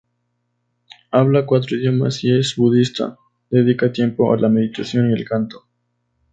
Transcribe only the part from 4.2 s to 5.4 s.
a la meditación y el